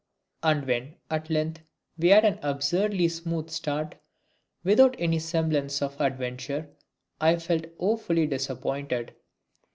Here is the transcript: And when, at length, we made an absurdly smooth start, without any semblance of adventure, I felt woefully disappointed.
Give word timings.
And 0.41 0.65
when, 0.65 0.95
at 1.11 1.29
length, 1.29 1.61
we 1.95 2.09
made 2.09 2.25
an 2.25 2.39
absurdly 2.41 3.07
smooth 3.07 3.51
start, 3.51 3.97
without 4.63 4.95
any 4.97 5.19
semblance 5.19 5.79
of 5.79 6.01
adventure, 6.01 6.67
I 7.19 7.35
felt 7.35 7.65
woefully 7.77 8.25
disappointed. 8.25 9.13